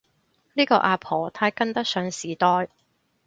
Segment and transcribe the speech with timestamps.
[0.53, 2.69] 呢個阿婆太跟得上時代